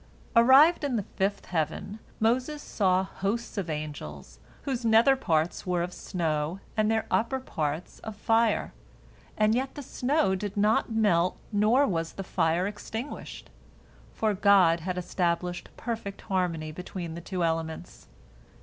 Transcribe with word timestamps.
Arrived 0.35 0.83
in 0.83 0.95
the 0.95 1.03
fifth 1.15 1.45
heaven, 1.45 1.99
Moses 2.19 2.63
saw 2.63 3.03
hosts 3.03 3.55
of 3.55 3.69
angels, 3.69 4.39
whose 4.63 4.83
nether 4.83 5.15
parts 5.15 5.63
were 5.67 5.83
of 5.83 5.93
snow 5.93 6.59
and 6.75 6.89
their 6.89 7.05
upper 7.11 7.39
parts 7.39 7.99
of 7.99 8.15
fire, 8.15 8.73
and 9.37 9.53
yet 9.53 9.75
the 9.75 9.83
snow 9.83 10.33
did 10.33 10.57
not 10.57 10.91
melt 10.91 11.37
nor 11.51 11.85
was 11.85 12.13
the 12.13 12.23
fire 12.23 12.65
extinguished, 12.65 13.51
for 14.11 14.33
God 14.33 14.79
had 14.79 14.97
established 14.97 15.69
perfect 15.77 16.21
harmony 16.21 16.71
between 16.71 17.13
the 17.13 17.21
two 17.21 17.43
elements. 17.43 18.07